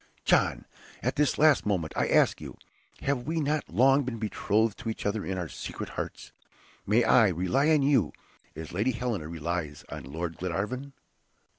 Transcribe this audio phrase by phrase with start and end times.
[0.25, 0.65] John!
[1.03, 2.57] at this last moment I ask you,
[3.01, 6.31] have we not long been betrothed to each other in our secret hearts?
[6.87, 8.11] May I rely on you,
[8.55, 10.93] as Lady Helena relies on Lord Glenarvan?"